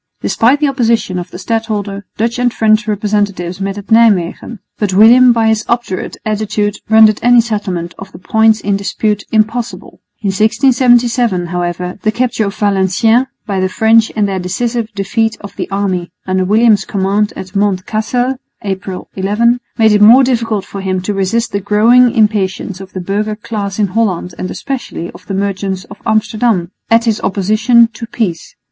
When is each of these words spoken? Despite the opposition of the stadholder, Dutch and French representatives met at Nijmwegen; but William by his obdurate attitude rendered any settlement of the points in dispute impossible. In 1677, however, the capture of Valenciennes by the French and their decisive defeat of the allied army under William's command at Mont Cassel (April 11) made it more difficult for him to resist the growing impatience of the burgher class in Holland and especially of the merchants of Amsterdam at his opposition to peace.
Despite 0.19 0.59
the 0.59 0.67
opposition 0.67 1.19
of 1.19 1.29
the 1.29 1.37
stadholder, 1.37 2.07
Dutch 2.17 2.39
and 2.39 2.51
French 2.51 2.87
representatives 2.87 3.61
met 3.61 3.77
at 3.77 3.91
Nijmwegen; 3.91 4.57
but 4.79 4.95
William 4.95 5.31
by 5.31 5.49
his 5.49 5.63
obdurate 5.69 6.17
attitude 6.25 6.77
rendered 6.89 7.19
any 7.21 7.39
settlement 7.39 7.93
of 7.99 8.11
the 8.11 8.17
points 8.17 8.59
in 8.61 8.75
dispute 8.75 9.23
impossible. 9.31 10.01
In 10.23 10.29
1677, 10.29 11.45
however, 11.45 11.99
the 12.01 12.11
capture 12.11 12.47
of 12.47 12.55
Valenciennes 12.55 13.27
by 13.45 13.59
the 13.59 13.69
French 13.69 14.11
and 14.15 14.27
their 14.27 14.39
decisive 14.39 14.91
defeat 14.95 15.37
of 15.39 15.55
the 15.55 15.67
allied 15.69 15.81
army 15.83 16.11
under 16.25 16.45
William's 16.45 16.83
command 16.83 17.31
at 17.35 17.55
Mont 17.55 17.85
Cassel 17.85 18.37
(April 18.63 19.07
11) 19.15 19.59
made 19.77 19.91
it 19.91 20.01
more 20.01 20.23
difficult 20.23 20.65
for 20.65 20.81
him 20.81 20.99
to 21.03 21.13
resist 21.13 21.51
the 21.51 21.59
growing 21.59 22.09
impatience 22.09 22.81
of 22.81 22.93
the 22.93 23.01
burgher 23.01 23.35
class 23.35 23.77
in 23.77 23.85
Holland 23.89 24.33
and 24.39 24.49
especially 24.49 25.11
of 25.11 25.27
the 25.27 25.35
merchants 25.35 25.83
of 25.91 26.01
Amsterdam 26.07 26.71
at 26.89 27.05
his 27.05 27.21
opposition 27.21 27.85
to 27.93 28.07
peace. 28.07 28.55